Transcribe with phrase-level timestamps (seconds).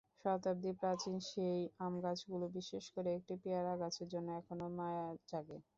[0.19, 5.57] শতাব্দীপ্রাচীন সেই আমগাছগুলো, বিশেষ করে একটি পেয়ারাগাছের জন্য এখনো মায়া জাগে।